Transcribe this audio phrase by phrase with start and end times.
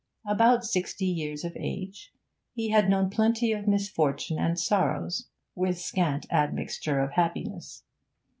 [0.25, 2.11] About sixty years of age,
[2.55, 7.83] he had known plenty of misfortune and sorrows, with scant admixture of happiness.